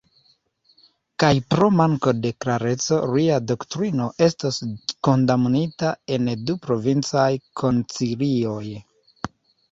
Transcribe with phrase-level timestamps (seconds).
[1.23, 4.57] Kaj pro manko de klareco lia doktrino estos
[5.09, 7.27] kondamnita en du provincaj
[7.61, 8.63] koncilioj.